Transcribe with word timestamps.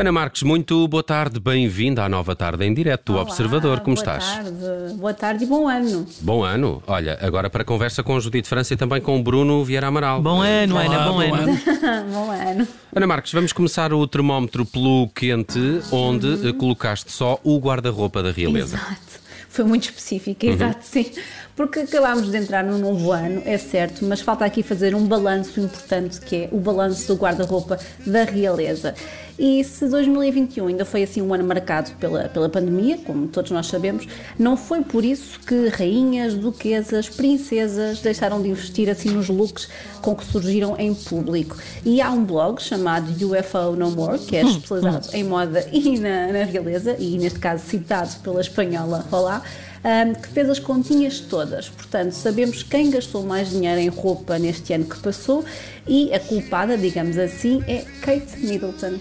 Ana 0.00 0.12
Marques, 0.12 0.42
muito 0.42 0.88
boa 0.88 1.02
tarde, 1.02 1.38
bem-vinda 1.38 2.02
à 2.02 2.08
nova 2.08 2.34
tarde 2.34 2.64
em 2.64 2.72
direto 2.72 3.04
do 3.04 3.12
Olá, 3.12 3.22
Observador. 3.22 3.80
Como 3.80 3.94
boa 3.94 4.02
estás? 4.02 4.24
Tarde. 4.24 4.94
Boa 4.94 5.12
tarde 5.12 5.44
e 5.44 5.46
bom 5.46 5.68
ano. 5.68 6.06
Bom 6.22 6.42
ano. 6.42 6.82
Olha, 6.86 7.18
agora 7.20 7.50
para 7.50 7.60
a 7.60 7.64
conversa 7.66 8.02
com 8.02 8.18
Judite 8.18 8.48
França 8.48 8.72
e 8.72 8.78
também 8.78 8.98
com 8.98 9.20
o 9.20 9.22
Bruno 9.22 9.62
Vieira 9.62 9.88
Amaral. 9.88 10.22
Bom 10.22 10.40
ano, 10.40 10.78
Ana, 10.78 11.00
bom, 11.00 11.20
ano. 11.20 11.52
bom 12.14 12.30
ano. 12.30 12.68
Ana 12.96 13.06
Marques, 13.06 13.30
vamos 13.34 13.52
começar 13.52 13.92
o 13.92 14.06
termómetro 14.06 14.64
pelo 14.64 15.06
quente, 15.14 15.82
onde 15.92 16.48
eh, 16.48 16.52
colocaste 16.54 17.12
só 17.12 17.38
o 17.44 17.58
guarda-roupa 17.58 18.22
da 18.22 18.30
realeza. 18.30 18.76
Exato. 18.76 19.20
Foi 19.50 19.64
muito 19.64 19.82
específico, 19.82 20.46
exato, 20.46 20.78
sim. 20.82 21.10
Porque 21.56 21.80
acabámos 21.80 22.30
de 22.30 22.36
entrar 22.38 22.64
num 22.64 22.78
novo 22.78 23.12
ano, 23.12 23.42
é 23.44 23.58
certo, 23.58 24.04
mas 24.04 24.20
falta 24.20 24.44
aqui 24.44 24.62
fazer 24.62 24.94
um 24.94 25.04
balanço 25.06 25.60
importante 25.60 26.20
que 26.20 26.36
é 26.36 26.48
o 26.52 26.58
balanço 26.58 27.08
do 27.08 27.20
guarda-roupa 27.20 27.78
da 28.06 28.24
realeza. 28.24 28.94
E 29.42 29.64
se 29.64 29.88
2021 29.88 30.66
ainda 30.66 30.84
foi 30.84 31.02
assim 31.02 31.22
um 31.22 31.32
ano 31.32 31.44
marcado 31.44 31.92
pela, 31.92 32.28
pela 32.28 32.46
pandemia, 32.46 32.98
como 32.98 33.26
todos 33.26 33.50
nós 33.50 33.68
sabemos, 33.68 34.06
não 34.38 34.54
foi 34.54 34.82
por 34.82 35.02
isso 35.02 35.40
que 35.40 35.68
rainhas, 35.68 36.34
duquesas, 36.34 37.08
princesas 37.08 38.02
deixaram 38.02 38.42
de 38.42 38.50
investir 38.50 38.90
assim 38.90 39.08
nos 39.08 39.30
looks 39.30 39.66
com 40.02 40.14
que 40.14 40.26
surgiram 40.26 40.76
em 40.78 40.92
público. 40.92 41.56
E 41.86 42.02
há 42.02 42.10
um 42.10 42.22
blog 42.22 42.60
chamado 42.60 43.10
UFO 43.12 43.74
No 43.78 43.90
More, 43.92 44.18
que 44.18 44.36
é 44.36 44.42
especializado 44.42 45.08
em 45.14 45.24
moda 45.24 45.66
e 45.72 45.98
na, 45.98 46.26
na 46.26 46.44
realeza, 46.44 46.94
e 46.98 47.16
neste 47.16 47.38
caso 47.38 47.64
citado 47.64 48.16
pela 48.22 48.42
espanhola 48.42 49.06
Olá, 49.10 49.42
um, 49.84 50.14
que 50.14 50.28
fez 50.28 50.48
as 50.48 50.58
continhas 50.58 51.20
todas. 51.20 51.68
Portanto, 51.68 52.12
sabemos 52.12 52.62
quem 52.62 52.90
gastou 52.90 53.24
mais 53.24 53.50
dinheiro 53.50 53.80
em 53.80 53.88
roupa 53.88 54.38
neste 54.38 54.72
ano 54.72 54.84
que 54.84 54.98
passou 55.00 55.44
e 55.86 56.12
a 56.12 56.20
culpada, 56.20 56.76
digamos 56.76 57.16
assim, 57.18 57.62
é 57.66 57.84
Kate 58.02 58.38
Middleton. 58.38 58.98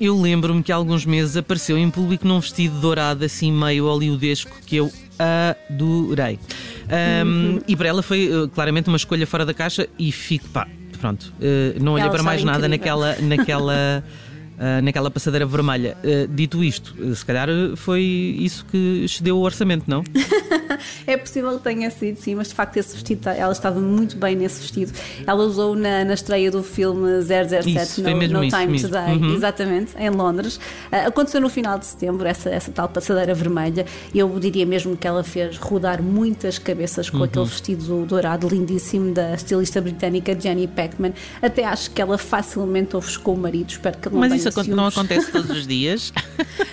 Eu 0.00 0.18
lembro-me 0.18 0.62
que 0.62 0.72
há 0.72 0.76
alguns 0.76 1.04
meses 1.04 1.36
apareceu 1.36 1.76
em 1.76 1.90
público 1.90 2.26
num 2.26 2.40
vestido 2.40 2.80
dourado, 2.80 3.24
assim 3.24 3.52
meio 3.52 3.84
hollywoodesco, 3.84 4.50
que 4.66 4.76
eu 4.76 4.90
adorei. 5.18 6.38
Hum, 7.24 7.60
E 7.68 7.76
para 7.76 7.88
ela 7.88 8.02
foi 8.02 8.28
uh, 8.34 8.48
claramente 8.48 8.88
uma 8.88 8.96
escolha 8.96 9.26
fora 9.26 9.44
da 9.44 9.52
caixa 9.54 9.86
e 9.98 10.10
fico, 10.10 10.48
pá, 10.48 10.66
pronto, 11.00 11.32
uh, 11.38 11.82
não 11.82 11.92
olhei 11.92 12.04
Ela 12.04 12.12
para 12.12 12.22
mais 12.22 12.42
nada 12.42 12.66
incrível. 12.66 12.98
naquela. 12.98 13.16
naquela 13.20 14.04
uh, 14.62 14.82
naquela 14.82 15.10
passadeira 15.10 15.44
vermelha. 15.44 15.96
Uh, 16.04 16.28
dito 16.28 16.62
isto, 16.62 16.94
uh, 16.98 17.14
se 17.14 17.24
calhar 17.24 17.48
foi 17.76 18.02
isso 18.02 18.64
que 18.70 19.02
excedeu 19.04 19.36
o 19.36 19.40
orçamento, 19.40 19.84
não? 19.88 20.04
É 21.06 21.16
possível 21.16 21.56
que 21.58 21.64
tenha 21.64 21.90
sido, 21.90 22.16
sim, 22.16 22.34
mas 22.34 22.48
de 22.48 22.54
facto 22.54 22.76
esse 22.76 22.94
vestido, 22.94 23.28
ela 23.28 23.52
estava 23.52 23.80
muito 23.80 24.16
bem 24.16 24.36
nesse 24.36 24.60
vestido. 24.60 24.92
Ela 25.26 25.42
usou 25.44 25.74
na, 25.74 26.04
na 26.04 26.14
estreia 26.14 26.50
do 26.50 26.62
filme 26.62 27.20
007 27.22 27.70
Isso, 27.76 28.02
No, 28.02 28.10
no 28.16 28.44
isso 28.44 28.56
Time 28.56 28.72
mesmo. 28.72 28.88
to 28.88 28.94
Die, 28.94 29.12
Uhum. 29.26 29.34
exatamente, 29.34 29.92
em 29.98 30.10
Londres. 30.10 30.60
Ah, 30.90 31.06
aconteceu 31.06 31.40
no 31.40 31.48
final 31.48 31.78
de 31.78 31.86
setembro, 31.86 32.26
essa, 32.26 32.48
essa 32.50 32.70
tal 32.70 32.88
passadeira 32.88 33.34
vermelha. 33.34 33.84
Eu 34.14 34.28
diria 34.38 34.64
mesmo 34.66 34.96
que 34.96 35.06
ela 35.06 35.22
fez 35.24 35.56
rodar 35.58 36.02
muitas 36.02 36.58
cabeças 36.58 37.08
com 37.10 37.18
Uhum. 37.18 37.24
aquele 37.24 37.44
vestido 37.46 38.06
dourado 38.06 38.48
lindíssimo 38.48 39.12
da 39.12 39.34
estilista 39.34 39.80
britânica 39.80 40.38
Jenny 40.38 40.66
Peckman. 40.66 41.12
Até 41.40 41.64
acho 41.64 41.90
que 41.90 42.00
ela 42.00 42.16
facilmente 42.18 42.96
ofuscou 42.96 43.34
o 43.34 43.38
marido. 43.38 43.70
Espero 43.70 43.98
que 43.98 44.08
ele 44.08 44.14
não 44.14 44.20
Mas 44.20 44.32
isso 44.34 44.48
acon- 44.48 44.62
não 44.70 44.90
ciúmes. 44.90 44.96
acontece 44.98 45.32
todos 45.32 45.50
os 45.50 45.66
dias. 45.66 46.12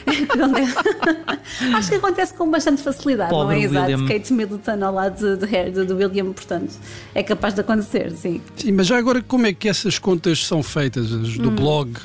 Acho 1.75 1.89
que 1.89 1.95
acontece 1.95 2.33
com 2.33 2.49
bastante 2.49 2.81
facilidade, 2.81 3.29
Pobre 3.29 3.55
não 3.55 3.61
é 3.61 3.65
exato? 3.65 3.91
Kate 4.19 4.33
Middleton 4.33 4.83
ao 4.83 4.93
lado 4.93 5.15
de, 5.37 5.45
de, 5.45 5.51
Harry- 5.51 5.71
do 5.71 5.95
William, 5.95 6.31
portanto, 6.33 6.73
é 7.15 7.23
capaz 7.23 7.53
de 7.53 7.61
acontecer, 7.61 8.11
sim. 8.11 8.41
Sim, 8.55 8.73
mas 8.73 8.87
já 8.87 8.97
agora 8.97 9.21
como 9.21 9.45
é 9.47 9.53
que 9.53 9.67
essas 9.69 9.97
contas 9.97 10.45
são 10.45 10.61
feitas? 10.61 11.11
As 11.11 11.37
do 11.37 11.49
blog 11.51 11.97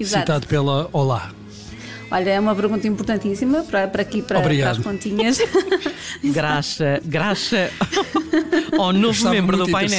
Exato. 0.00 0.20
citado 0.22 0.46
pela 0.46 0.88
Olá. 0.92 1.30
Olha, 2.10 2.30
é 2.30 2.40
uma 2.40 2.54
pergunta 2.54 2.88
importantíssima 2.88 3.62
para, 3.64 3.86
para 3.86 4.00
aqui, 4.00 4.22
para, 4.22 4.40
para 4.40 4.70
as 4.70 4.78
continhas. 4.78 5.38
Graxa, 6.24 7.00
graxa 7.04 7.70
ao 8.78 8.92
novo 8.92 9.28
membro 9.30 9.56
do 9.56 9.64
painel. 9.72 9.98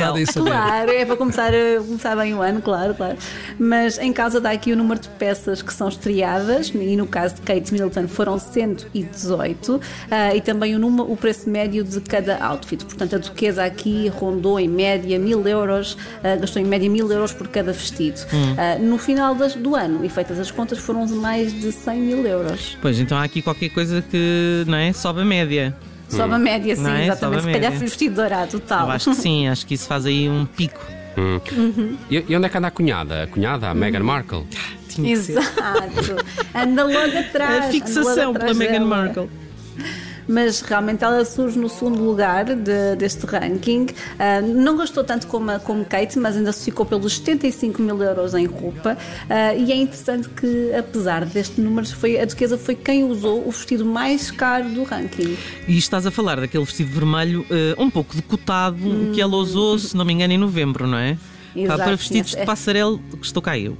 Claro, 0.50 0.92
é 0.92 1.06
para 1.06 1.16
começar, 1.18 1.52
começar 1.86 2.16
bem 2.16 2.34
o 2.34 2.42
ano, 2.42 2.62
claro, 2.62 2.94
claro. 2.94 3.18
Mas 3.58 3.98
em 3.98 4.12
causa 4.14 4.40
dá 4.40 4.52
aqui 4.52 4.72
o 4.72 4.76
número 4.76 5.00
de 5.00 5.10
peças 5.10 5.62
que 5.62 5.74
são 5.74 5.88
estreadas, 5.90 6.70
e 6.74 6.96
no 6.96 7.08
caso 7.08 7.36
de 7.36 7.42
Kate 7.42 7.72
Middleton 7.72 8.08
foram 8.08 8.38
118, 8.40 9.82
ah, 10.12 10.36
e 10.36 10.42
também 10.42 10.76
o, 10.76 10.80
número, 10.80 11.12
o 11.12 11.16
preço 11.18 11.50
médio 11.50 11.84
de 11.84 12.00
cada 12.02 12.38
outfit. 12.46 12.84
Portanto, 12.86 13.16
a 13.16 13.20
duquesa 13.20 13.64
aqui 13.64 14.08
rondou 14.10 14.60
em 14.60 14.68
média 14.68 15.18
mil 15.20 15.48
euros, 15.48 15.98
ah, 16.24 16.36
gastou 16.36 16.62
em 16.62 16.66
média 16.66 16.90
mil 16.90 17.12
euros 17.12 17.32
por 17.34 17.48
cada 17.48 17.72
vestido. 17.72 18.20
Ah, 18.58 18.78
no 18.80 18.98
final 18.98 19.36
das- 19.36 19.56
do 19.56 19.76
ano, 19.76 20.04
e 20.06 20.10
feitas 20.10 20.40
as 20.40 20.52
contas, 20.52 20.78
foram 20.80 21.06
mais 21.08 21.52
de 21.54 21.72
100 21.72 22.00
mil 22.00 22.26
euros. 22.26 22.78
Pois, 22.82 23.00
então 23.00 23.18
há 23.18 23.24
aqui 23.24 23.42
qualquer 23.42 23.70
coisa 23.70 24.02
que 24.02 24.64
não 24.68 24.78
é? 24.78 24.94
sobe 24.94 25.22
a 25.22 25.26
média. 25.26 25.76
Sobe 26.10 26.34
a 26.34 26.40
média, 26.40 26.76
sim, 26.76 26.90
é? 26.90 27.06
exatamente. 27.06 27.44
Se 27.44 27.50
a 27.50 27.54
calhar 27.54 27.72
foi 27.72 27.80
vestido 27.82 28.16
dourado, 28.16 28.52
total. 28.52 28.88
Eu 28.88 28.92
acho 28.92 29.12
que 29.12 29.16
sim, 29.18 29.48
acho 29.50 29.66
que 29.66 29.74
isso 29.76 29.88
faz 29.88 30.06
aí 30.06 30.30
um 30.30 30.46
pico. 30.46 30.80
E, 32.10 32.24
e 32.28 32.36
onde 32.36 32.46
é 32.46 32.50
que 32.50 32.58
anda 32.58 32.68
a 32.68 32.72
cunhada? 32.72 33.24
A 33.24 33.28
cunhada, 33.28 33.70
a 33.70 33.74
Meghan 33.74 34.04
Markle? 34.04 34.46
Ser. 34.88 35.06
Exato. 35.06 36.18
Anda 36.56 36.84
logo 36.84 37.18
atrás. 37.18 37.66
A 37.66 37.72
fixação 37.72 38.04
logo 38.04 38.16
pela 38.16 38.52
atrás 38.52 38.58
Meghan 38.58 38.72
dela. 38.72 38.86
Markle. 38.86 39.30
Mas 40.32 40.62
realmente 40.62 41.04
ela 41.04 41.26
surge 41.26 41.58
no 41.58 41.68
segundo 41.68 42.04
lugar 42.04 42.46
de- 42.46 42.96
deste 42.98 43.26
ranking. 43.26 43.88
Ah, 44.20 44.42
não 44.42 44.78
gastou 44.78 45.04
tanto 45.04 45.26
como, 45.26 45.50
a- 45.50 45.60
como 45.60 45.84
Kate, 45.84 46.20
mas 46.20 46.38
ainda 46.38 46.52
se 46.52 46.66
ficou 46.66 46.86
pelos 46.86 47.16
75 47.18 47.82
mil 47.82 48.00
euros 48.04 48.36
em 48.36 48.46
roupa. 48.46 48.96
Ah, 49.28 49.56
e 49.56 49.72
é 49.72 49.76
interessante 49.76 50.30
que, 50.30 50.72
apesar 50.78 51.26
deste 51.26 51.60
número, 51.60 51.88
foi, 51.88 52.20
a 52.20 52.26
duquesa 52.26 52.58
foi 52.60 52.76
quem 52.76 53.04
usou 53.04 53.48
o 53.48 53.50
vestido 53.52 53.84
mais 53.84 54.30
caro 54.30 54.70
do 54.70 54.84
ranking. 54.84 55.36
E 55.68 55.78
estás 55.78 56.06
a 56.06 56.12
falar 56.12 56.40
daquele 56.40 56.64
vestido 56.64 56.92
vermelho 56.92 57.44
eh, 57.50 57.74
um 57.80 57.90
pouco 57.90 58.16
decotado 58.16 58.78
que 59.14 59.20
ela 59.20 59.36
usou, 59.36 59.80
se 59.80 59.98
não 59.98 60.06
me 60.06 60.14
engano, 60.14 60.34
em 60.34 60.38
novembro, 60.38 60.86
não 60.86 60.98
é? 60.98 61.18
Exato, 61.56 61.82
para 61.84 61.96
vestidos 61.96 62.32
sim, 62.32 62.38
de 62.38 62.44
é- 62.44 62.46
passarelo 62.46 63.00
que 63.20 63.26
estou 63.26 63.42
cá 63.42 63.58
eu. 63.58 63.76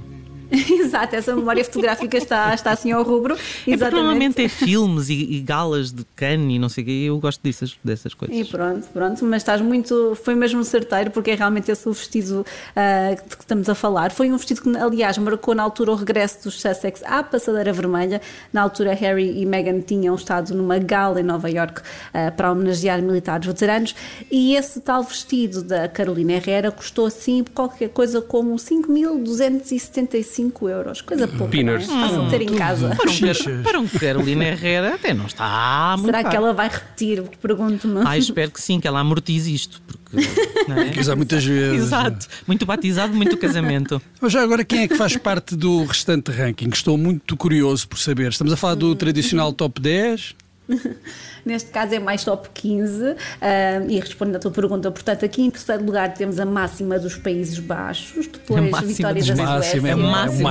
Exato, 0.70 1.14
essa 1.14 1.34
memória 1.34 1.64
fotográfica 1.64 2.18
está, 2.18 2.52
está 2.52 2.72
assim 2.72 2.90
ao 2.90 3.02
rubro. 3.02 3.36
É 3.66 3.76
normalmente 3.76 4.42
é 4.42 4.48
filmes 4.48 5.08
e, 5.08 5.36
e 5.36 5.40
galas 5.40 5.92
de 5.92 6.04
Cannes 6.16 6.56
e 6.56 6.58
não 6.58 6.68
sei 6.68 6.82
o 6.82 6.86
quê. 6.86 7.04
Eu 7.06 7.18
gosto 7.18 7.40
dessas, 7.42 7.78
dessas 7.84 8.14
coisas. 8.14 8.36
E 8.36 8.44
pronto, 8.44 8.88
pronto, 8.92 9.24
mas 9.24 9.42
estás 9.42 9.60
muito. 9.60 10.16
Foi 10.24 10.34
mesmo 10.34 10.64
certeiro, 10.64 11.10
porque 11.10 11.30
é 11.30 11.34
realmente 11.34 11.70
esse 11.70 11.88
o 11.88 11.92
vestido 11.92 12.44
ah, 12.74 13.14
de 13.14 13.36
que 13.36 13.42
estamos 13.42 13.68
a 13.68 13.74
falar. 13.74 14.10
Foi 14.10 14.30
um 14.30 14.36
vestido 14.36 14.62
que, 14.62 14.76
aliás, 14.76 15.16
marcou 15.18 15.54
na 15.54 15.62
altura 15.62 15.92
o 15.92 15.94
regresso 15.94 16.44
dos 16.44 16.60
Sussex 16.60 17.02
à 17.04 17.22
passadeira 17.22 17.72
vermelha. 17.72 18.20
Na 18.52 18.62
altura, 18.62 18.92
Harry 18.94 19.40
e 19.40 19.46
Meghan 19.46 19.80
tinham 19.80 20.14
estado 20.14 20.52
numa 20.54 20.78
gala 20.78 21.20
em 21.20 21.24
Nova 21.24 21.48
York 21.48 21.80
ah, 22.12 22.32
para 22.32 22.50
homenagear 22.50 23.00
militares 23.00 23.46
veteranos. 23.46 23.94
E 24.30 24.56
esse 24.56 24.80
tal 24.80 25.04
vestido 25.04 25.62
da 25.62 25.88
Carolina 25.88 26.32
Herrera 26.32 26.72
custou 26.72 27.06
assim 27.06 27.44
qualquer 27.54 27.90
coisa 27.90 28.20
como 28.20 28.56
5.275 28.56 30.39
euros. 30.68 31.00
Coisa 31.00 31.28
pouca. 31.28 31.56
É? 31.56 31.80
Fácil 31.80 32.24
de 32.24 32.30
ter 32.30 32.42
em 32.42 32.54
casa. 32.54 32.96
Para 32.96 33.10
um, 33.10 33.62
para 33.62 33.80
um 33.80 33.88
Carolina 33.88 34.44
Herrera 34.44 34.94
até 34.94 35.12
não 35.12 35.26
está 35.26 35.96
muito 35.98 36.06
Será 36.06 36.24
que 36.24 36.36
ela 36.36 36.52
vai 36.52 36.68
repetir? 36.68 37.22
Pergunto-me. 37.40 38.02
Ah, 38.04 38.16
espero 38.16 38.50
que 38.50 38.60
sim, 38.60 38.80
que 38.80 38.88
ela 38.88 39.00
amortize 39.00 39.52
isto. 39.52 39.82
Porque, 39.86 40.16
não 40.68 40.76
é? 40.76 41.14
Muitas 41.16 41.44
vezes. 41.44 41.86
Exato. 41.86 42.26
Muito 42.46 42.64
batizado, 42.64 43.14
muito 43.14 43.36
casamento. 43.36 44.00
Mas 44.20 44.32
já 44.32 44.42
agora 44.42 44.64
quem 44.64 44.82
é 44.82 44.88
que 44.88 44.96
faz 44.96 45.16
parte 45.16 45.56
do 45.56 45.84
restante 45.84 46.30
ranking? 46.30 46.70
Estou 46.72 46.96
muito 46.96 47.36
curioso 47.36 47.88
por 47.88 47.98
saber. 47.98 48.30
Estamos 48.30 48.52
a 48.52 48.56
falar 48.56 48.74
do 48.74 48.94
tradicional 48.94 49.52
top 49.52 49.80
10. 49.80 50.34
Neste 51.44 51.70
caso 51.70 51.94
é 51.94 51.98
mais 51.98 52.22
top 52.24 52.48
15 52.52 53.16
ah, 53.40 53.82
e 53.88 53.98
respondendo 53.98 54.36
à 54.36 54.38
tua 54.38 54.50
pergunta, 54.50 54.90
portanto, 54.90 55.24
aqui 55.24 55.42
em 55.42 55.50
terceiro 55.50 55.84
lugar 55.84 56.12
temos 56.14 56.38
a 56.38 56.44
máxima 56.46 56.98
dos 56.98 57.16
Países 57.16 57.58
Baixos, 57.58 58.26
depois 58.26 58.58
A 58.58 58.70
máxima 58.70 58.92
vitória 58.92 59.22
dos 59.22 59.28
da 59.30 59.46
Suécia. 59.62 59.88
é 59.90 59.94
o 59.94 59.98
máximo, 59.98 60.42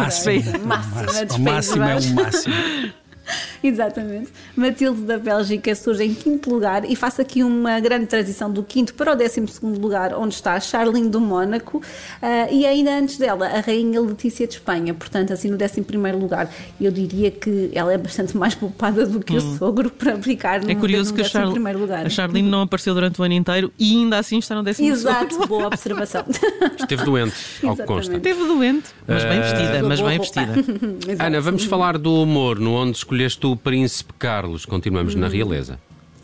Máxima 0.66 1.20
é 1.20 1.26
dos 1.26 1.36
O 1.36 1.44
Países 1.44 1.76
máximo 1.76 1.84
é 1.84 1.88
o 1.88 1.90
Baixos. 1.90 2.12
máximo. 2.12 2.54
Exatamente. 3.64 4.32
Matilde 4.56 5.02
da 5.02 5.18
Bélgica 5.18 5.74
surge 5.76 6.04
em 6.04 6.14
quinto 6.14 6.50
lugar 6.50 6.90
e 6.90 6.96
faço 6.96 7.22
aqui 7.22 7.44
uma 7.44 7.80
grande 7.80 8.06
transição 8.06 8.52
do 8.52 8.64
quinto 8.64 8.94
para 8.94 9.14
o 9.14 9.16
décimo 9.16 9.48
segundo 9.48 9.80
lugar, 9.80 10.14
onde 10.14 10.36
está 10.36 10.60
Charlene 10.60 11.10
do 11.10 11.20
Mónaco 11.20 11.78
uh, 11.78 12.54
e 12.54 12.66
ainda 12.66 12.98
antes 12.98 13.18
dela 13.18 13.48
a 13.48 13.60
Rainha 13.60 14.02
Letícia 14.02 14.48
de 14.48 14.56
Espanha, 14.56 14.94
portanto, 14.94 15.34
assim 15.34 15.50
no 15.50 15.58
décimo 15.58 15.86
primeiro 15.86 16.18
lugar. 16.18 16.50
Eu 16.80 16.92
diria 16.92 17.32
que 17.32 17.70
ela 17.74 17.94
é 17.94 17.98
bastante 17.98 18.36
mais 18.36 18.56
poupada 18.56 19.06
do 19.06 19.20
que 19.20 19.34
hum. 19.34 19.38
o 19.38 19.58
sogro 19.58 19.90
para 19.90 20.18
ficar 20.18 20.62
no, 20.62 20.72
é 20.72 20.76
curioso 20.76 21.12
no 21.12 21.16
que 21.16 21.22
a, 21.22 21.26
Char 21.30 21.52
primeiro 21.52 21.80
lugar. 21.80 22.06
a 22.06 22.10
Charlene 22.10 22.50
não 22.50 22.62
apareceu 22.62 22.94
durante 22.94 23.20
o 23.20 23.24
ano 23.24 23.34
inteiro 23.34 23.72
e 23.78 23.98
ainda 23.98 24.18
assim 24.18 24.40
está 24.40 24.56
no 24.56 24.64
décimo 24.64 24.88
Exato, 24.88 25.34
segundo 25.34 25.48
boa 25.48 25.68
observação. 25.68 26.26
Esteve 26.80 27.04
doente, 27.04 27.36
ao 27.64 27.76
que 27.76 27.84
consta. 27.84 28.16
Esteve 28.16 28.40
doente, 28.46 28.90
mas 29.08 29.24
bem 29.24 29.42
vestida, 29.42 29.84
uh, 29.84 29.88
mas 29.88 30.02
bem 30.02 30.20
vestida. 30.20 30.54
Ana, 31.26 31.42
vamos 31.42 31.66
falar 31.66 31.98
do 31.98 32.14
humor, 32.24 32.60
no 32.60 32.74
onde 32.74 32.98
escolheste 32.98 33.46
o 33.52 33.58
Príncipe 33.58 34.14
Carlos. 34.14 34.66
Continuamos 34.66 35.16
na 35.16 35.28
realeza. 35.28 35.80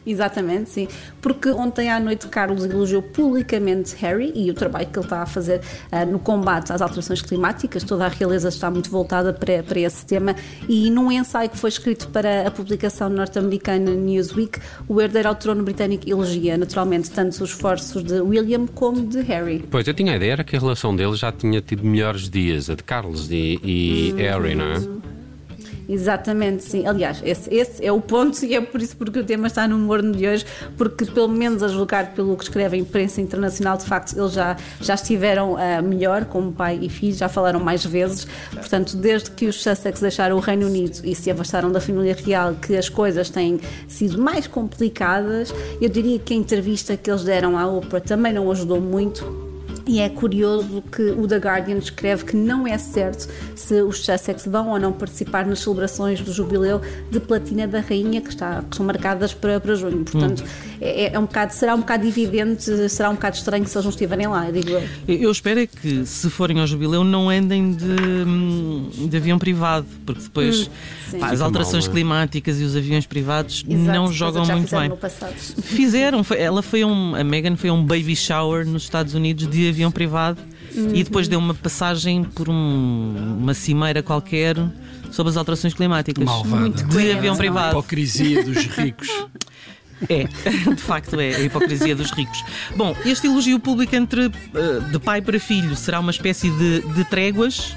Exatamente, 0.06 0.69
sim. 0.69 0.88
Porque 1.22 1.50
ontem 1.50 1.89
à 1.89 2.00
noite 2.00 2.27
Carlos 2.27 2.63
elogiou 2.63 3.01
publicamente 3.01 3.95
Harry 3.95 4.31
e 4.36 4.51
o 4.51 4.54
trabalho 4.54 4.88
que 4.88 5.00
ele 5.00 5.06
está 5.06 5.24
a 5.24 5.25
fazer 5.25 5.62
uh, 5.92 6.06
no 6.06 6.19
combate 6.19 6.72
às 6.72 6.81
alterações 6.81 7.22
climáticas. 7.22 7.83
Toda 7.83 8.06
a 8.06 8.07
realeza 8.07 8.50
está 8.50 8.69
muito 8.69 8.89
voltada 8.89 9.33
para, 9.33 9.63
para 9.63 9.80
esse 9.80 10.06
tema. 10.06 10.36
E 10.69 10.92
num 10.92 11.12
ensaio 11.12 11.50
que 11.50 11.57
foi 11.57 11.69
escrito 11.69 12.07
para 12.10 12.48
a 12.48 12.51
publicação 12.51 13.10
norte-americana 13.10 13.92
Newsweek, 13.92 14.60
o 14.88 15.01
herdeiro 15.01 15.30
ao 15.30 15.36
trono 15.36 15.63
britânico 15.63 16.07
elogia 16.07 16.57
naturalmente 16.57 17.10
tanto 17.10 17.31
os 17.31 17.50
esforços 17.50 18.04
de 18.04 18.21
William 18.21 18.68
como 18.68 19.07
de 19.07 19.21
Harry. 19.21 19.66
Pois, 19.71 19.88
eu 19.88 19.94
tinha 19.94 20.13
a 20.13 20.16
ideia 20.16 20.44
que 20.44 20.56
a 20.56 20.60
relação 20.60 20.95
deles 20.95 21.19
já 21.19 21.31
tinha 21.31 21.62
tido 21.62 21.83
melhores 21.83 22.30
dias, 22.30 22.69
a 22.69 22.75
de 22.75 22.83
Carlos 22.83 23.31
e, 23.31 23.60
e 23.63 24.13
hum, 24.13 24.18
Harry, 24.18 24.56
não 24.56 24.66
é? 24.66 25.05
Exatamente, 25.87 26.63
sim. 26.63 26.85
Aliás, 26.87 27.21
esse, 27.23 27.53
esse, 27.53 27.85
é 27.85 27.91
o 27.91 28.01
ponto 28.01 28.43
e 28.43 28.55
é 28.55 28.61
por 28.61 28.81
isso 28.81 28.97
porque 28.97 29.19
o 29.19 29.23
tema 29.23 29.47
está 29.47 29.67
no 29.67 29.77
morno 29.77 30.11
de 30.11 30.27
hoje, 30.27 30.45
porque 30.77 31.05
pelo 31.05 31.27
menos 31.27 31.61
a 31.61 31.67
julgar 31.67 32.13
pelo 32.13 32.35
que 32.35 32.43
escreve 32.43 32.75
a 32.75 32.79
imprensa 32.79 33.21
internacional, 33.21 33.77
de 33.77 33.85
facto, 33.85 34.17
eles 34.17 34.33
já, 34.33 34.57
já 34.81 34.95
estiveram 34.95 35.53
uh, 35.53 35.83
melhor 35.83 36.25
como 36.25 36.51
pai 36.51 36.79
e 36.81 36.89
filho, 36.89 37.15
já 37.15 37.29
falaram 37.29 37.59
mais 37.59 37.85
vezes. 37.85 38.27
Portanto, 38.51 38.97
desde 38.97 39.31
que 39.31 39.45
os 39.45 39.61
Sussex 39.61 39.99
deixaram 39.99 40.37
o 40.37 40.39
Reino 40.39 40.67
Unido 40.67 41.01
e 41.03 41.13
se 41.13 41.29
afastaram 41.29 41.71
da 41.71 41.79
família 41.79 42.15
real, 42.15 42.55
que 42.55 42.75
as 42.75 42.89
coisas 42.89 43.29
têm 43.29 43.59
sido 43.87 44.21
mais 44.21 44.47
complicadas, 44.47 45.53
eu 45.79 45.89
diria 45.89 46.19
que 46.19 46.33
a 46.33 46.37
entrevista 46.37 46.97
que 46.97 47.09
eles 47.09 47.23
deram 47.23 47.57
à 47.57 47.67
Oprah 47.67 48.01
também 48.01 48.33
não 48.33 48.51
ajudou 48.51 48.81
muito 48.81 49.44
e 49.87 49.99
é 49.99 50.09
curioso 50.09 50.83
que 50.91 51.11
o 51.11 51.27
The 51.27 51.37
Guardian 51.37 51.77
escreve 51.77 52.25
que 52.25 52.35
não 52.35 52.65
é 52.65 52.77
certo 52.77 53.29
se 53.55 53.81
os 53.81 54.03
Sussex 54.03 54.45
vão 54.45 54.69
ou 54.69 54.79
não 54.79 54.91
participar 54.91 55.45
nas 55.45 55.59
celebrações 55.59 56.21
do 56.21 56.33
jubileu 56.33 56.81
de 57.11 57.19
platina 57.19 57.67
da 57.67 57.81
rainha 57.81 58.19
que, 58.19 58.29
está, 58.29 58.63
que 58.63 58.75
são 58.75 58.85
marcadas 58.85 59.33
para, 59.33 59.59
para 59.59 59.75
junho. 59.75 60.03
Portanto, 60.03 60.43
hum. 60.43 60.75
É, 60.80 61.13
é, 61.13 61.19
um 61.19 61.24
bocado, 61.24 61.54
será 61.54 61.75
um 61.75 61.80
bocado 61.80 62.07
evidente, 62.07 62.89
será 62.89 63.10
um 63.10 63.16
bocado 63.16 63.38
estranho 63.38 63.66
se 63.66 63.77
eles 63.77 63.86
não 63.86 63.89
estiverem 63.89 64.27
lá, 64.27 64.50
digo 64.51 64.69
eu. 64.69 64.83
Eu 65.07 65.31
espero 65.31 65.60
é 65.60 65.68
que, 65.68 66.06
se 66.06 66.30
forem 66.30 66.60
ao 66.60 66.68
jubileu, 66.68 67.04
não 67.04 67.30
andem 67.30 67.74
de, 67.74 67.86
hum, 67.86 68.89
de 69.10 69.18
avião 69.18 69.39
privado, 69.39 69.86
porque 70.06 70.22
depois 70.22 70.69
hum, 71.13 71.19
pá, 71.19 71.31
as 71.31 71.42
alterações 71.42 71.86
mal, 71.86 71.92
é? 71.92 71.94
climáticas 71.94 72.60
e 72.60 72.63
os 72.63 72.75
aviões 72.75 73.06
privados 73.06 73.63
Exato, 73.68 73.92
não 73.92 74.12
jogam 74.12 74.45
muito 74.45 74.75
bem. 74.75 74.92
Fizeram, 75.62 76.24
foi, 76.24 76.39
ela 76.39 76.62
foi 76.62 76.83
um, 76.83 77.16
a 77.16 77.24
Meghan 77.24 77.56
foi 77.56 77.71
um 77.71 77.83
baby 77.83 78.16
shower 78.16 78.66
nos 78.66 78.83
Estados 78.83 79.13
Unidos 79.13 79.48
de 79.48 79.69
avião 79.69 79.92
privado 79.92 80.42
uhum. 80.75 80.94
e 80.94 81.04
depois 81.04 81.28
deu 81.28 81.39
uma 81.39 81.54
passagem 81.54 82.24
por 82.24 82.50
um, 82.50 83.38
uma 83.39 83.54
cimeira 83.54 84.04
qualquer 84.04 84.56
sobre 85.12 85.30
as 85.30 85.38
alterações 85.38 85.74
climáticas. 85.74 86.24
Malvada. 86.24 86.62
Muito 86.62 86.83
de 86.86 87.12
avião 87.12 87.38
privado. 87.38 87.78
A 87.78 87.80
hipocrisia 87.80 88.44
dos 88.44 88.57
ricos. 88.66 89.07
É, 90.09 90.25
de 90.74 90.81
facto 90.81 91.19
é, 91.19 91.36
a 91.36 91.39
hipocrisia 91.39 91.95
dos 91.95 92.12
ricos. 92.12 92.44
Bom, 92.75 92.95
este 93.06 93.27
elogio 93.27 93.59
público 93.59 93.95
entre 93.95 94.27
uh, 94.27 94.81
de 94.92 95.00
pai 95.00 95.21
para 95.21 95.39
filho 95.39 95.75
será 95.75 96.00
uma 96.00 96.12
espécie 96.12 96.50
de, 96.51 96.81
de 96.81 97.03
tréguas 97.06 97.75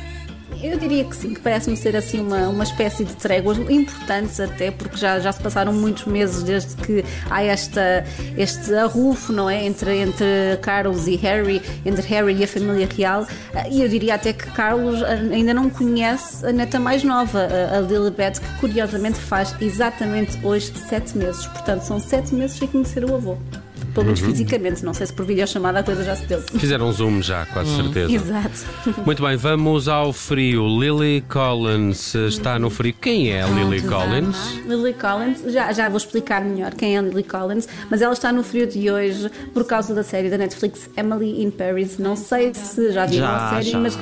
eu 0.63 0.79
diria 0.79 1.05
que 1.05 1.15
sim, 1.15 1.35
que 1.35 1.41
parece-me 1.41 1.77
ser 1.77 1.97
assim 1.97 2.21
uma, 2.21 2.49
uma 2.49 2.65
espécie 2.65 3.05
de 3.05 3.15
tréguas 3.15 3.59
importantes 3.59 4.41
até, 4.41 4.71
porque 4.71 4.97
já, 4.97 5.21
já 5.21 5.31
se 5.31 5.41
passaram 5.41 5.73
muitos 5.73 6.05
meses 6.05 6.43
desde 6.43 6.75
que 6.77 7.05
há 7.31 7.43
esta, 7.43 8.05
este 8.37 8.75
arrufo, 8.75 9.33
não 9.33 9.49
é? 9.49 9.65
Entre, 9.65 9.99
entre 9.99 10.27
Carlos 10.61 11.07
e 11.07 11.17
Harry, 11.17 11.63
entre 11.85 12.03
Harry 12.07 12.37
e 12.37 12.45
a 12.45 12.49
família 12.49 12.89
real. 12.97 13.27
E 13.71 13.83
eu 13.83 13.89
diria 13.89 14.15
até 14.15 14.33
que 14.33 14.51
Carlos 14.51 15.03
ainda 15.03 15.55
não 15.55 15.71
conhece 15.71 16.45
a 16.45 16.53
neta 16.53 16.79
mais 16.81 17.05
nova, 17.05 17.49
a 17.77 17.81
Lilibet, 17.81 18.41
que 18.41 18.61
curiosamente 18.61 19.19
faz 19.19 19.55
exatamente 19.61 20.45
hoje 20.45 20.73
sete 20.89 21.17
meses. 21.17 21.47
Portanto, 21.47 21.83
são 21.83 22.01
sete 22.01 22.35
meses 22.35 22.57
sem 22.57 22.67
conhecer 22.67 23.05
o 23.05 23.15
avô 23.15 23.37
pelo 23.99 24.05
menos 24.05 24.21
uhum. 24.21 24.29
fisicamente. 24.29 24.85
Não 24.85 24.95
sei 24.95 25.07
se 25.07 25.13
por 25.13 25.27
videochamada 25.27 25.81
a 25.81 25.83
coisa 25.83 26.05
já 26.05 26.17
se 26.17 26.27
deu. 26.27 26.41
Fizeram 26.41 26.89
um 26.89 26.93
zoom 26.93 27.21
já, 27.21 27.47
quase 27.47 27.71
uhum. 27.71 27.83
certeza. 27.85 28.13
Exato. 28.13 29.03
Muito 29.05 29.23
bem, 29.23 29.37
vamos 29.37 29.89
ao 29.89 30.13
frio. 30.13 30.67
Lily 30.67 31.25
Collins 31.29 32.15
está 32.15 32.59
no 32.59 32.71
frio. 32.71 32.95
Quem 33.01 33.31
é 33.33 33.43
a 33.43 33.47
Lily 33.47 33.83
Collins? 33.83 34.37
Lily 34.67 34.95
Collins, 34.95 35.53
já, 35.53 35.73
já 35.73 35.89
vou 35.89 35.99
explicar 35.99 36.45
melhor 36.45 36.75
quem 36.75 36.97
é 36.97 36.99
a 36.99 37.03
Lily 37.03 37.25
Collins, 37.25 37.69
mas 37.91 38.01
ela 38.01 38.13
está 38.13 38.33
no 38.33 38.43
frio 38.43 38.67
de 38.67 38.91
hoje 38.91 39.31
por 39.53 39.65
causa 39.65 39.95
da 39.95 40.03
série 40.03 40.31
da 40.31 40.39
Netflix 40.39 40.89
Emily 40.97 41.43
in 41.43 41.51
Paris. 41.51 41.99
Não 41.99 42.17
sei 42.17 42.55
se 42.55 42.93
já 42.93 43.07
viram 43.07 43.29
a 43.29 43.51
série, 43.51 43.71
já, 43.71 43.79
mas 43.79 43.99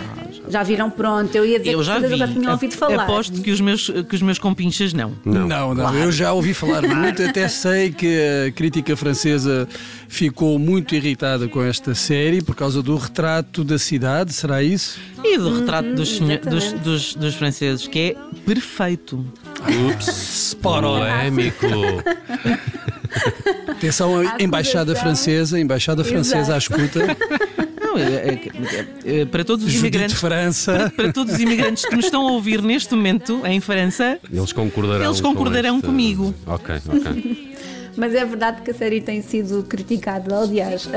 já. 0.48 0.62
viram 0.62 0.90
pronto. 0.90 1.34
Eu 1.34 1.44
ia 1.44 1.58
dizer 1.58 1.72
eu 1.72 1.78
que 1.78 1.84
já, 1.84 1.98
vi. 1.98 2.16
já 2.16 2.28
tinham 2.28 2.52
ouvido 2.52 2.74
falar. 2.74 3.04
Aposto 3.04 3.40
que 3.40 3.50
os 3.50 3.60
meus, 3.60 3.88
que 3.88 4.14
os 4.14 4.22
meus 4.22 4.38
compinchas 4.38 4.92
não. 4.92 5.12
Não, 5.24 5.46
não, 5.46 5.74
não 5.74 5.82
claro. 5.84 5.98
eu 5.98 6.12
já 6.12 6.32
ouvi 6.32 6.54
falar 6.54 6.82
muito, 6.82 7.22
até 7.22 7.48
sei 7.48 7.90
que 7.90 8.18
a 8.48 8.52
crítica 8.52 8.96
francesa 8.96 9.68
ficou 10.08 10.58
muito 10.58 10.94
irritada 10.94 11.48
com 11.48 11.62
esta 11.62 11.94
série 11.94 12.42
por 12.42 12.54
causa 12.54 12.82
do 12.82 12.96
retrato 12.96 13.64
da 13.64 13.78
cidade, 13.78 14.32
será 14.32 14.62
isso? 14.62 14.98
E 15.22 15.38
do 15.38 15.60
retrato 15.60 15.94
dos, 15.94 16.18
dos, 16.18 16.72
dos, 16.72 17.14
dos, 17.14 17.34
franceses, 17.34 17.86
que 17.86 17.98
é 17.98 18.16
perfeito. 18.44 19.24
Ups, 19.90 20.56
polémico. 20.62 21.66
Atenção, 23.68 24.20
a 24.20 24.36
embaixada 24.42 24.94
francesa, 24.94 25.58
embaixada 25.58 26.04
francesa 26.04 26.54
à 26.54 26.58
escuta. 26.58 27.16
Não, 27.96 28.06
é, 28.06 28.40
é, 29.04 29.20
é, 29.20 29.24
para 29.24 29.44
todos 29.44 29.64
os 29.64 29.72
Judite 29.72 29.96
imigrantes. 29.96 30.18
França. 30.18 30.72
Para, 30.72 30.90
para, 30.90 31.12
todos 31.12 31.34
os 31.34 31.40
imigrantes 31.40 31.84
que 31.84 31.96
nos 31.96 32.04
estão 32.04 32.26
a 32.26 32.32
ouvir 32.32 32.62
neste 32.62 32.94
momento 32.94 33.42
em 33.46 33.60
França, 33.60 34.18
eles 34.32 34.52
concordarão, 34.52 35.04
eles 35.04 35.20
concordarão 35.20 35.74
com 35.74 35.78
este... 35.78 35.86
comigo. 35.86 36.34
Ok, 36.46 36.74
ok. 36.88 37.45
Mas 37.96 38.14
é 38.14 38.24
verdade 38.24 38.62
que 38.62 38.70
a 38.70 38.74
série 38.74 39.00
tem 39.00 39.22
sido 39.22 39.62
criticada, 39.62 40.38
aliás, 40.38 40.86
uh, 40.86 40.90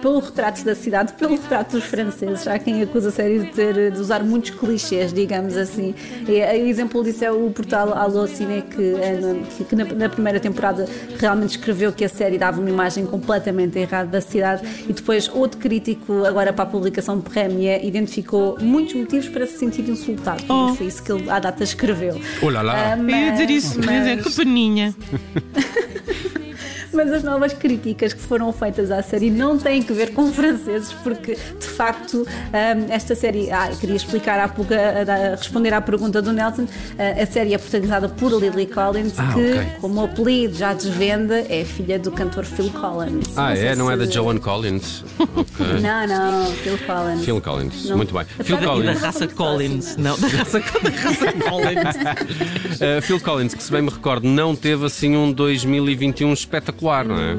pelo 0.00 0.20
retrato 0.20 0.64
da 0.64 0.74
cidade, 0.74 1.12
pelo 1.14 1.32
retrato 1.32 1.76
dos 1.76 1.84
franceses. 1.84 2.46
Há 2.46 2.58
quem 2.58 2.82
acusa 2.82 3.08
a 3.08 3.12
série 3.12 3.40
de, 3.40 3.50
ter, 3.50 3.90
de 3.90 4.00
usar 4.00 4.22
muitos 4.22 4.50
clichês, 4.50 5.12
digamos 5.12 5.56
assim. 5.56 5.94
E, 6.28 6.62
o 6.62 6.66
exemplo 6.66 7.02
disso 7.02 7.24
é 7.24 7.32
o 7.32 7.50
portal 7.50 7.92
Allocine, 7.92 8.62
que, 8.62 8.94
eh, 8.94 9.42
que 9.68 9.74
na, 9.74 9.84
na, 9.84 10.08
primeira 10.08 10.38
temporada 10.38 10.86
realmente 11.18 11.50
escreveu 11.50 11.92
que 11.92 12.04
a 12.04 12.08
série 12.08 12.38
dava 12.38 12.60
uma 12.60 12.70
imagem 12.70 13.04
completamente 13.04 13.78
errada 13.78 14.08
da 14.08 14.20
cidade. 14.20 14.62
E 14.88 14.92
depois, 14.92 15.28
outro 15.28 15.58
crítico, 15.58 16.24
agora 16.24 16.52
para 16.52 16.64
a 16.64 16.66
publicação 16.66 17.18
de 17.18 17.28
Premier, 17.28 17.84
identificou 17.84 18.56
muitos 18.60 18.94
motivos 18.94 19.28
para 19.28 19.46
se 19.46 19.58
sentir 19.58 19.88
insultado. 19.88 20.44
Oh. 20.48 20.74
Foi 20.74 20.86
isso 20.86 21.02
que 21.02 21.12
ele 21.12 21.28
à 21.28 21.38
data 21.38 21.64
escreveu. 21.64 22.20
Olha 22.42 22.62
lá. 22.62 22.94
Uh, 22.94 23.02
mas, 23.02 23.14
Eu 23.14 23.20
ia 23.20 23.32
dizer 23.32 23.50
isso, 23.50 23.78
mas, 23.84 24.16
mas... 24.16 24.24
que 24.24 24.44
peninha. 24.44 24.94
mas 26.98 27.12
as 27.12 27.22
novas 27.22 27.52
críticas 27.52 28.12
que 28.12 28.20
foram 28.20 28.52
feitas 28.52 28.90
à 28.90 29.00
série 29.00 29.30
não 29.30 29.56
têm 29.56 29.80
que 29.80 29.92
ver 29.92 30.12
com 30.12 30.32
franceses, 30.32 30.92
porque 31.04 31.36
de 31.36 31.66
facto 31.66 32.26
um, 32.26 32.92
esta 32.92 33.14
série, 33.14 33.52
ah, 33.52 33.70
queria 33.78 33.94
explicar 33.94 34.40
há 34.40 34.48
pouco, 34.48 34.74
a, 34.74 35.12
a 35.12 35.30
responder 35.36 35.72
à 35.72 35.80
pergunta 35.80 36.20
do 36.20 36.32
Nelson, 36.32 36.66
a, 36.98 37.22
a 37.22 37.26
série 37.26 37.54
é 37.54 37.58
protagonizada 37.58 38.08
por 38.08 38.32
Lily 38.32 38.66
Collins, 38.66 39.14
ah, 39.16 39.32
que, 39.32 39.52
okay. 39.52 39.66
como 39.80 40.02
apelido 40.02 40.56
já 40.56 40.74
desvenda, 40.74 41.46
é 41.48 41.64
filha 41.64 42.00
do 42.00 42.10
cantor 42.10 42.44
Phil 42.44 42.68
Collins. 42.70 43.38
Ah, 43.38 43.54
não 43.54 43.62
é? 43.62 43.76
Não 43.76 43.86
se... 43.86 43.92
é 43.92 43.96
da 43.96 44.06
Joan 44.06 44.38
Collins? 44.38 45.04
Okay. 45.20 45.78
Não, 45.80 46.06
não, 46.06 46.46
Phil 46.52 46.78
Collins. 46.78 47.24
Phil 47.24 47.40
Collins, 47.40 47.84
não. 47.88 47.96
muito 47.96 48.14
bem. 48.14 48.24
Phil 48.24 48.58
Collins. 48.58 49.00
Da 49.00 49.06
raça 49.06 49.28
Collins, 49.28 49.96
não, 49.96 50.18
da 50.18 50.28
raça, 50.28 50.60
da 50.60 50.90
raça 50.90 51.32
Collins. 51.32 51.96
uh, 52.80 53.02
Phil 53.02 53.20
Collins, 53.20 53.54
que 53.54 53.62
se 53.62 53.70
bem 53.70 53.82
me 53.82 53.90
recordo, 53.90 54.26
não 54.26 54.56
teve 54.56 54.84
assim 54.86 55.16
um 55.16 55.30
2021 55.32 56.32
espetacular 56.32 56.87
espetacular, 56.88 57.04
não 57.04 57.18
é? 57.18 57.34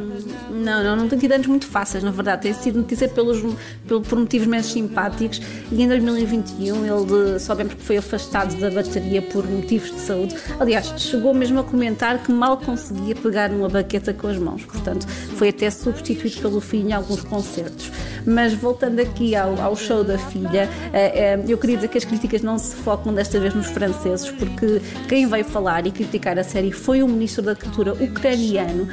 Não, 0.49 0.83
não, 0.83 0.95
não 0.95 1.07
tem 1.07 1.17
tido 1.17 1.31
anos 1.31 1.47
muito 1.47 1.65
fáceis, 1.65 2.03
na 2.03 2.11
verdade. 2.11 2.43
Tem 2.43 2.53
sido 2.53 2.79
notícia 2.79 3.07
pelos, 3.07 3.41
pelo, 3.87 4.01
por 4.01 4.19
motivos 4.19 4.47
menos 4.47 4.67
simpáticos 4.67 5.41
e 5.71 5.81
em 5.81 5.87
2021 5.87 6.85
ele 6.85 7.39
soubemos 7.39 7.73
que 7.73 7.83
foi 7.83 7.97
afastado 7.97 8.55
da 8.59 8.69
bateria 8.69 9.21
por 9.21 9.47
motivos 9.47 9.91
de 9.91 9.99
saúde. 9.99 10.35
Aliás, 10.59 10.93
chegou 10.97 11.33
mesmo 11.33 11.59
a 11.59 11.63
comentar 11.63 12.21
que 12.21 12.31
mal 12.31 12.57
conseguia 12.57 13.15
pegar 13.15 13.49
numa 13.49 13.69
baqueta 13.69 14.13
com 14.13 14.27
as 14.27 14.37
mãos, 14.37 14.63
portanto, 14.65 15.07
foi 15.35 15.49
até 15.49 15.69
substituído 15.69 16.41
pelo 16.41 16.61
filho 16.61 16.89
em 16.89 16.93
alguns 16.93 17.21
concertos. 17.21 17.91
Mas 18.29 18.53
voltando 18.53 19.00
aqui 19.00 19.36
ao, 19.36 19.59
ao 19.59 19.75
show 19.75 20.03
da 20.03 20.17
filha, 20.17 20.69
eh, 20.93 21.33
eh, 21.33 21.39
eu 21.48 21.57
queria 21.57 21.77
dizer 21.77 21.88
que 21.88 21.98
as 21.98 22.05
críticas 22.05 22.43
não 22.43 22.59
se 22.59 22.75
focam 22.75 23.12
desta 23.12 23.39
vez 23.39 23.55
nos 23.55 23.65
franceses, 23.67 24.29
porque 24.29 24.79
quem 25.07 25.27
veio 25.27 25.43
falar 25.43 25.88
e 25.88 25.91
criticar 25.91 26.38
a 26.38 26.43
série 26.43 26.71
foi 26.71 27.01
o 27.01 27.07
ministro 27.07 27.41
da 27.41 27.55
Cultura 27.55 27.93
ucraniano, 27.93 28.88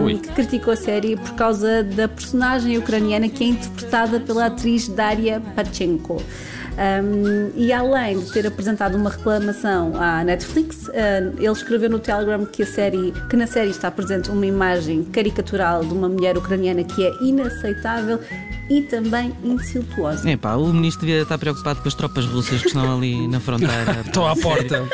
um, 0.00 0.18
que 0.18 0.32
criticou 0.32 0.72
a 0.72 0.76
série 0.76 1.16
por 1.16 1.34
causa 1.34 1.84
da 1.84 2.08
personagem 2.08 2.76
ucraniana 2.76 3.28
que 3.28 3.44
é 3.44 3.46
interpretada 3.48 4.18
pela 4.18 4.46
atriz 4.46 4.88
Daria 4.88 5.40
Pachenko. 5.54 6.20
Um, 6.72 7.52
e 7.54 7.70
além 7.72 8.18
de 8.18 8.32
ter 8.32 8.46
apresentado 8.46 8.96
uma 8.96 9.10
reclamação 9.10 9.92
à 9.94 10.24
Netflix, 10.24 10.88
uh, 10.88 10.92
ele 11.36 11.52
escreveu 11.52 11.90
no 11.90 11.98
Telegram 11.98 12.44
que, 12.46 12.62
a 12.62 12.66
série, 12.66 13.12
que 13.28 13.36
na 13.36 13.46
série 13.46 13.70
está 13.70 13.90
presente 13.90 14.30
uma 14.30 14.46
imagem 14.46 15.04
caricatural 15.04 15.84
de 15.84 15.92
uma 15.92 16.08
mulher 16.08 16.36
ucraniana 16.36 16.82
que 16.82 17.06
é 17.06 17.12
inaceitável 17.22 18.18
e 18.68 18.82
também 18.82 19.32
insultuosa. 19.42 20.28
É 20.28 20.36
pá, 20.36 20.54
o 20.54 20.72
ministro 20.72 21.06
devia 21.06 21.22
estar 21.22 21.38
preocupado 21.38 21.80
com 21.82 21.88
as 21.88 21.94
tropas 21.94 22.24
russas 22.26 22.60
que 22.60 22.68
estão 22.68 22.96
ali 22.96 23.26
na 23.28 23.40
fronteira. 23.40 24.02
Estão 24.06 24.26
à 24.26 24.36
porta. 24.36 24.82
Uh, 24.82 24.88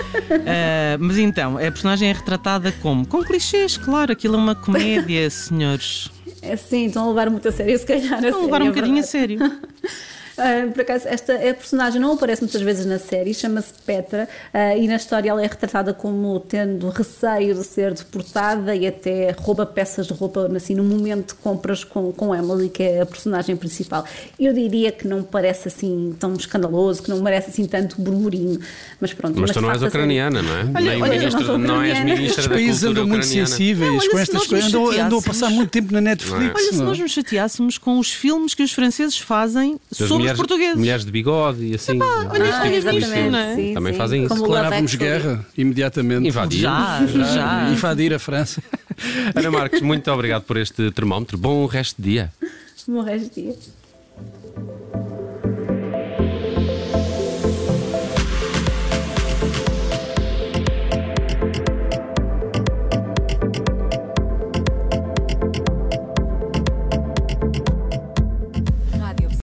mas 0.98 1.18
então, 1.18 1.56
a 1.56 1.60
personagem 1.60 2.10
é 2.10 2.12
retratada 2.12 2.72
como? 2.80 3.06
Com 3.06 3.22
clichês, 3.22 3.76
claro, 3.76 4.12
aquilo 4.12 4.34
é 4.34 4.38
uma 4.38 4.54
comédia, 4.54 5.28
senhores. 5.30 6.10
É 6.40 6.56
sim, 6.56 6.86
estão 6.86 7.04
a 7.04 7.08
levar 7.08 7.30
muito 7.30 7.48
a 7.48 7.52
sério, 7.52 7.78
se 7.78 7.86
calhar. 7.86 8.22
Estão 8.24 8.40
a 8.40 8.44
levar 8.44 8.62
um 8.62 8.66
é 8.66 8.68
bocadinho 8.68 9.00
a 9.00 9.02
sério. 9.02 9.38
Uh, 10.38 10.70
por 10.72 10.82
acaso, 10.82 11.08
esta 11.08 11.34
a 11.34 11.54
personagem 11.54 12.00
não 12.00 12.12
aparece 12.12 12.42
muitas 12.42 12.60
vezes 12.62 12.86
na 12.86 12.98
série, 12.98 13.34
chama-se 13.34 13.72
Petra, 13.84 14.28
uh, 14.54 14.78
e 14.78 14.86
na 14.86 14.96
história 14.96 15.30
ela 15.30 15.42
é 15.42 15.46
retratada 15.46 15.92
como 15.92 16.38
tendo 16.40 16.88
receio 16.90 17.54
de 17.54 17.64
ser 17.64 17.92
deportada 17.92 18.74
e 18.74 18.86
até 18.86 19.34
rouba 19.38 19.66
peças 19.66 20.06
de 20.06 20.12
roupa 20.12 20.48
assim, 20.54 20.74
no 20.74 20.84
momento 20.84 21.28
de 21.28 21.34
compras 21.40 21.82
com, 21.84 22.12
com 22.12 22.34
Emily, 22.34 22.68
que 22.68 22.82
é 22.82 23.00
a 23.02 23.06
personagem 23.06 23.56
principal. 23.56 24.04
Eu 24.38 24.52
diria 24.52 24.92
que 24.92 25.06
não 25.08 25.22
parece 25.22 25.68
assim 25.68 26.14
tão 26.18 26.34
escandaloso, 26.34 27.02
que 27.02 27.10
não 27.10 27.20
merece 27.20 27.50
assim 27.50 27.64
tanto 27.66 28.00
burburinho, 28.00 28.60
mas 29.00 29.12
pronto. 29.12 29.40
Mas 29.40 29.50
tu 29.50 29.54
de 29.54 29.60
não 29.60 29.72
és 29.72 29.82
ucraniana, 29.82 30.40
não 30.42 30.54
é? 30.56 30.60
Olha, 30.60 30.90
Nem 30.90 31.02
olha, 31.02 31.14
eu 31.14 31.18
ministra- 31.20 31.40
não 31.40 31.58
não 31.58 31.82
és 31.82 31.92
ucraniana. 31.92 32.20
ministra 32.20 32.42
Os 32.42 32.48
países 32.48 32.84
andam 32.84 33.06
muito 33.06 33.24
ucraniana. 33.24 33.48
sensíveis 33.48 33.90
Não, 33.90 33.98
olha, 33.98 34.10
com 34.10 34.18
estas 34.18 34.46
coisas, 34.46 34.68
andam, 34.68 34.90
andam 34.90 35.18
a 35.18 35.22
passar 35.22 35.50
muito 35.50 35.70
tempo 35.70 35.92
na 35.92 36.00
Netflix. 36.00 36.52
Olha, 36.54 36.72
se 36.72 36.80
é? 36.80 36.84
nós 36.84 36.98
nos 36.98 37.10
chateássemos 37.10 37.78
com 37.78 37.98
os 37.98 38.12
filmes 38.12 38.54
que 38.54 38.62
os 38.62 38.72
franceses 38.72 39.18
fazem 39.18 39.78
sobre 39.90 40.27
mulheres, 40.32 40.36
portugueses. 40.38 40.76
mulheres 40.76 41.04
de 41.04 41.10
bigode 41.10 41.64
e 41.64 41.74
assim. 41.74 42.00
olha, 42.00 42.04
Ah, 42.54 42.60
tinha 42.62 42.80
visto, 42.80 42.88
exatamente, 42.88 43.30
não 43.30 43.38
é? 43.38 43.54
sim, 43.56 43.74
Também 43.74 43.92
sim. 43.92 43.98
fazem 43.98 44.24
isso. 44.24 44.34
Declarávamos 44.34 44.94
guerra 44.94 45.46
imediatamente. 45.56 46.26
Invadir. 46.28 46.60
Já, 46.60 47.06
já. 47.06 47.70
Invadir 47.70 48.14
a 48.14 48.18
França. 48.18 48.62
Ana 49.34 49.50
Marques, 49.50 49.80
muito 49.80 50.10
obrigado 50.10 50.42
por 50.42 50.56
este 50.56 50.90
termómetro. 50.90 51.36
Bom 51.38 51.66
resto 51.66 52.00
de 52.00 52.10
dia. 52.10 52.32
Bom 52.86 53.02
resto 53.02 53.34
de 53.34 53.42
dia. 53.42 53.54